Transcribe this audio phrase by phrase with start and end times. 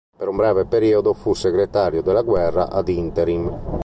[0.17, 3.53] Per un breve periodo fu Segretario della Guerra ad interim.